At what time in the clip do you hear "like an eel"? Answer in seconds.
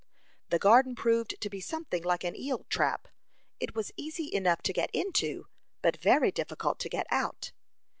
2.03-2.65